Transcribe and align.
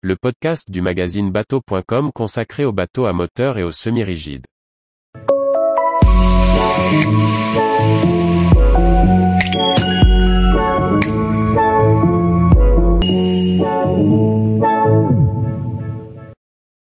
le 0.00 0.14
podcast 0.14 0.70
du 0.70 0.80
magazine 0.80 1.32
bateau.com 1.32 2.12
consacré 2.14 2.64
aux 2.64 2.72
bateaux 2.72 3.06
à 3.06 3.12
moteur 3.12 3.58
et 3.58 3.64
aux 3.64 3.72
semi-rigides. 3.72 4.46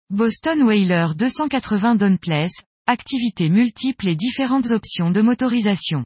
Boston 0.10 0.64
Whaler 0.64 1.08
280 1.16 1.96
Dauntless, 1.96 2.52
activités 2.86 3.48
multiples 3.48 4.10
et 4.10 4.18
différentes 4.18 4.72
options 4.72 5.10
de 5.10 5.22
motorisation. 5.22 6.04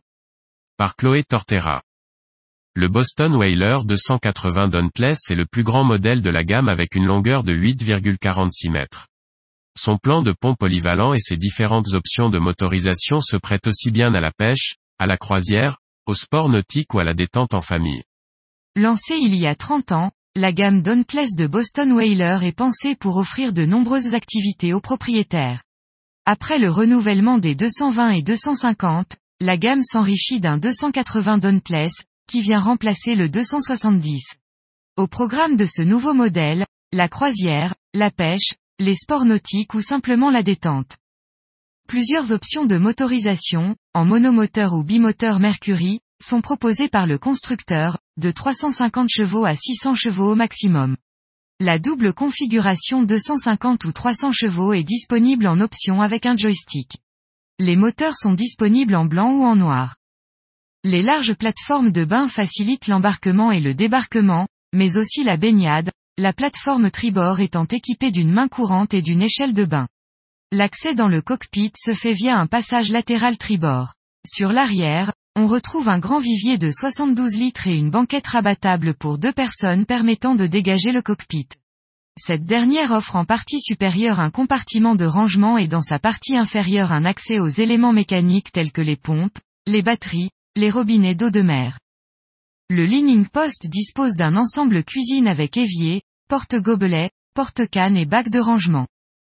Par 0.78 0.96
Chloé 0.96 1.24
Tortera. 1.24 1.82
Le 2.76 2.88
Boston 2.88 3.36
Whaler 3.36 3.78
280 3.86 4.70
Dauntless 4.70 5.30
est 5.30 5.36
le 5.36 5.46
plus 5.46 5.62
grand 5.62 5.84
modèle 5.84 6.24
de 6.24 6.32
la 6.32 6.44
gamme 6.44 6.70
avec 6.70 6.96
une 6.96 7.06
longueur 7.06 7.44
de 7.44 7.54
8,46 7.54 8.72
mètres. 8.72 9.08
Son 9.78 10.00
plan 10.00 10.24
de 10.24 10.32
pont 10.32 10.56
polyvalent 10.56 11.14
et 11.14 11.20
ses 11.20 11.38
différentes 11.38 11.94
options 11.94 12.32
de 12.32 12.40
motorisation 12.40 13.22
se 13.22 13.38
prêtent 13.38 13.68
aussi 13.68 13.92
bien 13.92 14.12
à 14.16 14.20
la 14.20 14.32
pêche, 14.32 14.78
à 14.98 15.06
la 15.06 15.18
croisière, 15.18 15.78
au 16.08 16.16
sport 16.16 16.50
nautique 16.50 16.96
ou 16.96 17.00
à 17.00 17.04
la 17.04 17.14
détente 17.14 17.54
en 17.54 17.62
famille. 17.62 18.02
Lancée 18.76 19.18
il 19.22 19.36
y 19.36 19.46
a 19.46 19.54
30 19.54 19.92
ans, 19.92 20.12
la 20.36 20.52
gamme 20.52 20.82
Dauntless 20.82 21.36
de 21.36 21.46
Boston 21.46 21.92
Whaler 21.92 22.40
est 22.42 22.58
pensée 22.58 22.96
pour 22.96 23.18
offrir 23.18 23.54
de 23.54 23.66
nombreuses 23.66 24.16
activités 24.16 24.74
aux 24.74 24.82
propriétaires. 24.82 25.62
Après 26.26 26.58
le 26.58 26.72
renouvellement 26.72 27.38
des 27.38 27.54
220 27.54 28.10
et 28.14 28.24
250, 28.24 29.18
la 29.42 29.58
gamme 29.58 29.84
s'enrichit 29.84 30.40
d'un 30.40 30.58
280 30.58 31.38
Dauntless, 31.38 31.94
qui 32.28 32.42
vient 32.42 32.60
remplacer 32.60 33.16
le 33.16 33.30
270. 33.30 34.36
Au 34.98 35.08
programme 35.08 35.56
de 35.56 35.66
ce 35.66 35.82
nouveau 35.82 36.14
modèle, 36.14 36.66
la 36.92 37.10
croisière, 37.10 37.76
la 37.94 38.12
pêche, 38.12 38.54
les 38.80 38.96
sports 38.96 39.26
nautiques 39.26 39.74
ou 39.74 39.82
simplement 39.82 40.30
la 40.30 40.44
détente. 40.44 40.98
Plusieurs 41.88 42.32
options 42.32 42.66
de 42.66 42.78
motorisation, 42.78 43.76
en 43.94 44.06
monomoteur 44.06 44.74
ou 44.74 44.84
bimoteur 44.84 45.40
Mercury, 45.40 46.00
sont 46.22 46.42
proposées 46.42 46.88
par 46.88 47.06
le 47.06 47.18
constructeur, 47.18 48.00
de 48.18 48.32
350 48.32 49.10
chevaux 49.10 49.46
à 49.46 49.56
600 49.56 49.96
chevaux 49.96 50.32
au 50.32 50.36
maximum. 50.36 50.96
La 51.60 51.80
double 51.80 52.14
configuration 52.14 53.04
250 53.04 53.86
ou 53.86 53.92
300 53.92 54.32
chevaux 54.32 54.74
est 54.74 54.84
disponible 54.84 55.48
en 55.48 55.60
option 55.60 56.02
avec 56.02 56.26
un 56.26 56.36
joystick. 56.36 56.98
Les 57.60 57.76
moteurs 57.76 58.16
sont 58.16 58.34
disponibles 58.34 58.96
en 58.96 59.06
blanc 59.06 59.32
ou 59.32 59.44
en 59.44 59.56
noir. 59.56 59.96
Les 60.86 61.02
larges 61.02 61.34
plateformes 61.34 61.94
de 61.94 62.04
bain 62.04 62.28
facilitent 62.28 62.88
l'embarquement 62.88 63.54
et 63.54 63.62
le 63.62 63.74
débarquement, 63.74 64.48
mais 64.74 64.98
aussi 64.98 65.24
la 65.24 65.38
baignade, 65.38 65.92
la 66.18 66.34
plateforme 66.34 66.92
tribord 66.92 67.40
étant 67.40 67.64
équipée 67.64 68.12
d'une 68.12 68.34
main 68.34 68.50
courante 68.50 68.94
et 68.94 69.02
d'une 69.02 69.22
échelle 69.22 69.54
de 69.54 69.64
bain. 69.64 69.88
L'accès 70.52 70.94
dans 70.94 71.08
le 71.08 71.22
cockpit 71.22 71.72
se 71.78 71.94
fait 71.94 72.12
via 72.12 72.38
un 72.38 72.48
passage 72.48 72.92
latéral 72.92 73.38
tribord. 73.38 73.94
Sur 74.28 74.52
l'arrière, 74.52 75.14
on 75.38 75.48
retrouve 75.48 75.88
un 75.88 76.00
grand 76.00 76.20
vivier 76.20 76.58
de 76.58 76.70
72 76.70 77.38
litres 77.38 77.68
et 77.68 77.78
une 77.78 77.90
banquette 77.90 78.28
rabattable 78.28 78.94
pour 78.94 79.18
deux 79.18 79.32
personnes 79.32 79.86
permettant 79.86 80.36
de 80.36 80.48
dégager 80.48 80.92
le 80.92 81.02
cockpit. 81.02 81.48
Cette 82.20 82.44
dernière 82.44 82.92
offre 82.92 83.16
en 83.16 83.24
partie 83.24 83.62
supérieure 83.62 84.20
un 84.20 84.32
compartiment 84.32 84.96
de 84.96 85.06
rangement 85.06 85.58
et 85.58 85.68
dans 85.68 85.82
sa 85.82 85.98
partie 85.98 86.36
inférieure 86.36 86.92
un 86.92 87.06
accès 87.06 87.40
aux 87.40 87.48
éléments 87.48 87.94
mécaniques 87.94 88.52
tels 88.52 88.74
que 88.74 88.82
les 88.82 88.98
pompes, 88.98 89.40
les 89.66 89.82
batteries, 89.82 90.30
les 90.56 90.70
robinets 90.70 91.16
d'eau 91.16 91.32
de 91.32 91.42
mer. 91.42 91.80
Le 92.70 92.84
Leaning 92.84 93.28
Post 93.28 93.68
dispose 93.70 94.14
d'un 94.14 94.36
ensemble 94.36 94.84
cuisine 94.84 95.28
avec 95.28 95.58
évier, 95.58 96.04
porte-gobelet, 96.30 97.10
porte-canne 97.34 97.98
et 97.98 98.06
bac 98.06 98.30
de 98.30 98.40
rangement. 98.40 98.88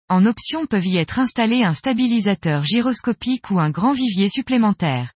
En 0.09 0.27
option 0.27 0.67
peuvent 0.67 0.87
y 0.87 0.97
être 0.97 1.21
installés 1.21 1.63
un 1.63 1.73
stabilisateur 1.73 2.65
gyroscopique 2.65 3.49
ou 3.53 3.61
un 3.61 3.71
grand 3.71 3.93
vivier 3.93 4.29
supplémentaire. 4.29 5.13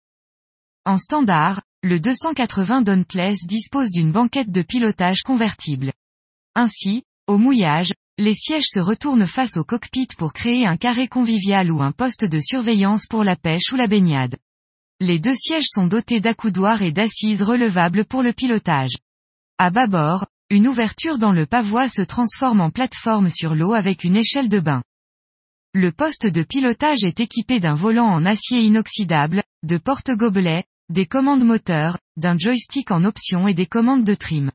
En 0.86 1.00
standard, 1.00 1.64
le 1.82 2.00
280 2.00 2.84
Dauntless 2.84 3.48
dispose 3.48 3.90
d'une 3.90 4.12
banquette 4.12 4.52
de 4.52 4.62
pilotage 4.62 5.24
convertible. 5.24 5.94
Ainsi, 6.54 7.04
au 7.26 7.40
mouillage, 7.40 7.92
les 8.20 8.36
sièges 8.36 8.68
se 8.70 8.80
retournent 8.80 9.28
face 9.28 9.58
au 9.58 9.64
cockpit 9.64 10.10
pour 10.16 10.34
créer 10.34 10.68
un 10.68 10.78
carré 10.78 11.08
convivial 11.08 11.72
ou 11.72 11.82
un 11.82 11.92
poste 11.92 12.24
de 12.24 12.40
surveillance 12.40 13.08
pour 13.08 13.24
la 13.24 13.36
pêche 13.36 13.72
ou 13.74 13.76
la 13.76 13.88
baignade. 13.88 14.38
Les 15.00 15.20
deux 15.20 15.36
sièges 15.36 15.68
sont 15.68 15.86
dotés 15.86 16.20
d'accoudoirs 16.22 16.82
et 16.82 16.92
d'assises 16.92 17.44
relevables 17.44 18.04
pour 18.04 18.24
le 18.24 18.34
pilotage. 18.34 18.98
À 19.60 19.70
bâbord, 19.70 20.26
une 20.50 20.68
ouverture 20.68 21.20
dans 21.20 21.32
le 21.32 21.46
pavois 21.46 21.88
se 21.88 22.02
transforme 22.02 22.62
en 22.62 22.72
plateforme 22.72 23.30
sur 23.30 23.54
l'eau 23.54 23.74
avec 23.74 24.04
une 24.04 24.16
échelle 24.16 24.50
de 24.50 24.60
bain. 24.60 24.82
Le 25.76 25.92
poste 25.92 26.26
de 26.26 26.42
pilotage 26.42 27.04
est 27.04 27.20
équipé 27.20 27.60
d'un 27.60 27.76
volant 27.76 28.08
en 28.08 28.26
acier 28.26 28.62
inoxydable, 28.62 29.44
de 29.62 29.78
porte-gobelets, 29.78 30.64
des 30.90 31.06
commandes 31.06 31.44
moteurs, 31.44 32.00
d'un 32.16 32.36
joystick 32.40 32.90
en 32.90 33.04
option 33.04 33.48
et 33.48 33.54
des 33.54 33.68
commandes 33.68 34.04
de 34.06 34.16
trim. 34.16 34.50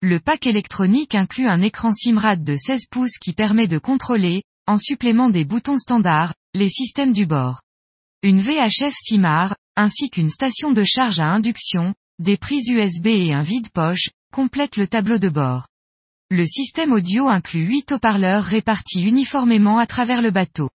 Le 0.00 0.18
pack 0.18 0.46
électronique 0.46 1.14
inclut 1.14 1.48
un 1.48 1.60
écran 1.60 1.92
SIMRAD 1.92 2.42
de 2.42 2.56
16 2.56 2.86
pouces 2.90 3.18
qui 3.18 3.34
permet 3.34 3.68
de 3.68 3.78
contrôler, 3.78 4.44
en 4.66 4.78
supplément 4.78 5.28
des 5.28 5.44
boutons 5.44 5.78
standards, 5.78 6.32
les 6.54 6.70
systèmes 6.70 7.12
du 7.12 7.26
bord. 7.26 7.60
Une 8.22 8.40
VHF 8.40 8.94
SIMAR, 8.94 9.54
ainsi 9.76 10.10
qu'une 10.10 10.30
station 10.30 10.72
de 10.72 10.84
charge 10.84 11.20
à 11.20 11.26
induction, 11.26 11.94
des 12.18 12.36
prises 12.36 12.68
USB 12.68 13.06
et 13.06 13.32
un 13.32 13.42
vide-poche, 13.42 14.10
complètent 14.32 14.76
le 14.76 14.86
tableau 14.86 15.18
de 15.18 15.28
bord. 15.28 15.66
Le 16.30 16.46
système 16.46 16.92
audio 16.92 17.28
inclut 17.28 17.66
8 17.66 17.92
haut-parleurs 17.92 18.44
répartis 18.44 19.02
uniformément 19.02 19.78
à 19.78 19.86
travers 19.86 20.22
le 20.22 20.30
bateau. 20.30 20.70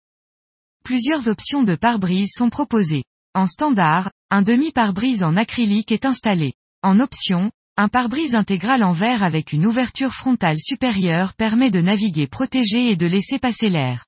Plusieurs 0.84 1.28
options 1.28 1.62
de 1.62 1.74
pare-brise 1.74 2.32
sont 2.34 2.50
proposées. 2.50 3.04
En 3.34 3.46
standard, 3.46 4.10
un 4.30 4.42
demi-pare-brise 4.42 5.22
en 5.22 5.36
acrylique 5.36 5.92
est 5.92 6.06
installé. 6.06 6.54
En 6.82 7.00
option, 7.00 7.50
un 7.76 7.88
pare-brise 7.88 8.34
intégral 8.34 8.82
en 8.82 8.92
verre 8.92 9.22
avec 9.22 9.52
une 9.52 9.66
ouverture 9.66 10.14
frontale 10.14 10.58
supérieure 10.58 11.34
permet 11.34 11.70
de 11.70 11.80
naviguer 11.80 12.26
protégé 12.26 12.90
et 12.90 12.96
de 12.96 13.06
laisser 13.06 13.38
passer 13.38 13.68
l'air. 13.68 14.06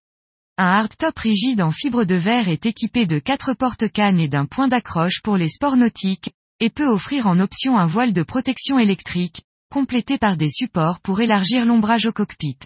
Un 0.60 0.72
hardtop 0.72 1.16
rigide 1.16 1.62
en 1.62 1.70
fibre 1.70 2.02
de 2.02 2.16
verre 2.16 2.48
est 2.48 2.66
équipé 2.66 3.06
de 3.06 3.20
quatre 3.20 3.54
porte-cannes 3.54 4.18
et 4.18 4.26
d'un 4.26 4.44
point 4.44 4.66
d'accroche 4.66 5.22
pour 5.22 5.36
les 5.36 5.48
sports 5.48 5.76
nautiques, 5.76 6.32
et 6.58 6.68
peut 6.68 6.88
offrir 6.88 7.28
en 7.28 7.38
option 7.38 7.78
un 7.78 7.86
voile 7.86 8.12
de 8.12 8.24
protection 8.24 8.76
électrique, 8.76 9.42
complété 9.70 10.18
par 10.18 10.36
des 10.36 10.50
supports 10.50 10.98
pour 10.98 11.20
élargir 11.20 11.64
l'ombrage 11.64 12.06
au 12.06 12.12
cockpit. 12.12 12.58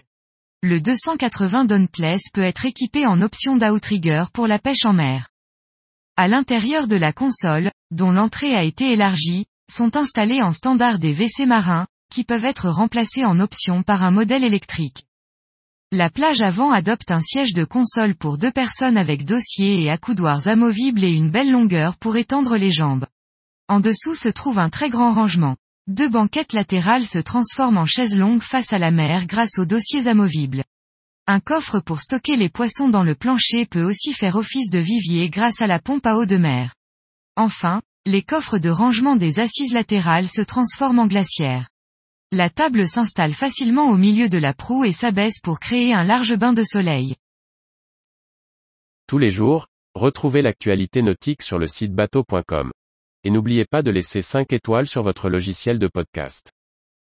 Le 0.63 0.81
280 0.81 1.65
Dauntless 1.65 2.31
peut 2.33 2.41
être 2.41 2.65
équipé 2.65 3.05
en 3.05 3.21
option 3.21 3.57
d'outrigger 3.57 4.23
pour 4.33 4.47
la 4.47 4.57
pêche 4.57 4.85
en 4.85 4.93
mer. 4.93 5.29
À 6.17 6.27
l'intérieur 6.27 6.87
de 6.87 6.95
la 6.95 7.13
console, 7.13 7.69
dont 7.91 8.11
l'entrée 8.11 8.55
a 8.55 8.63
été 8.63 8.91
élargie, 8.91 9.45
sont 9.71 9.97
installés 9.97 10.41
en 10.41 10.51
standard 10.51 10.97
des 10.97 11.13
WC 11.13 11.45
marins, 11.45 11.85
qui 12.11 12.23
peuvent 12.23 12.45
être 12.45 12.69
remplacés 12.69 13.23
en 13.23 13.39
option 13.39 13.83
par 13.83 14.01
un 14.01 14.11
modèle 14.11 14.43
électrique. 14.43 15.05
La 15.95 16.09
plage 16.09 16.41
avant 16.41 16.71
adopte 16.71 17.11
un 17.11 17.21
siège 17.21 17.53
de 17.53 17.65
console 17.65 18.15
pour 18.15 18.39
deux 18.39 18.49
personnes 18.49 18.97
avec 18.97 19.25
dossier 19.25 19.79
et 19.79 19.91
accoudoirs 19.91 20.47
amovibles 20.47 21.03
et 21.03 21.11
une 21.11 21.29
belle 21.29 21.51
longueur 21.51 21.97
pour 21.97 22.17
étendre 22.17 22.57
les 22.57 22.71
jambes. 22.71 23.05
En 23.67 23.79
dessous 23.79 24.15
se 24.15 24.27
trouve 24.27 24.57
un 24.57 24.71
très 24.71 24.89
grand 24.89 25.13
rangement. 25.13 25.55
Deux 25.85 26.09
banquettes 26.09 26.53
latérales 26.53 27.05
se 27.05 27.19
transforment 27.19 27.77
en 27.77 27.85
chaises 27.85 28.15
longues 28.15 28.41
face 28.41 28.73
à 28.73 28.79
la 28.79 28.89
mer 28.89 29.27
grâce 29.27 29.59
aux 29.59 29.65
dossiers 29.65 30.07
amovibles. 30.07 30.63
Un 31.27 31.39
coffre 31.39 31.79
pour 31.79 32.01
stocker 32.01 32.37
les 32.37 32.49
poissons 32.49 32.89
dans 32.89 33.03
le 33.03 33.13
plancher 33.13 33.67
peut 33.67 33.83
aussi 33.83 34.13
faire 34.13 34.35
office 34.35 34.71
de 34.71 34.79
vivier 34.79 35.29
grâce 35.29 35.61
à 35.61 35.67
la 35.67 35.77
pompe 35.77 36.07
à 36.07 36.15
eau 36.17 36.25
de 36.25 36.37
mer. 36.37 36.73
Enfin, 37.35 37.83
les 38.07 38.23
coffres 38.23 38.57
de 38.57 38.71
rangement 38.71 39.15
des 39.15 39.37
assises 39.37 39.73
latérales 39.73 40.27
se 40.27 40.41
transforment 40.41 41.01
en 41.01 41.07
glacières. 41.07 41.69
La 42.35 42.49
table 42.49 42.87
s'installe 42.87 43.33
facilement 43.33 43.91
au 43.91 43.95
milieu 43.95 44.27
de 44.27 44.39
la 44.39 44.55
proue 44.55 44.85
et 44.85 44.91
s'abaisse 44.91 45.39
pour 45.39 45.59
créer 45.59 45.93
un 45.93 46.03
large 46.03 46.35
bain 46.35 46.51
de 46.51 46.63
soleil. 46.63 47.15
Tous 49.05 49.19
les 49.19 49.29
jours, 49.29 49.67
retrouvez 49.93 50.41
l'actualité 50.41 51.03
nautique 51.03 51.43
sur 51.43 51.59
le 51.59 51.67
site 51.67 51.93
bateau.com. 51.93 52.71
Et 53.23 53.29
n'oubliez 53.29 53.65
pas 53.65 53.83
de 53.83 53.91
laisser 53.91 54.23
5 54.23 54.51
étoiles 54.51 54.87
sur 54.87 55.03
votre 55.03 55.29
logiciel 55.29 55.77
de 55.77 55.85
podcast. 55.85 56.52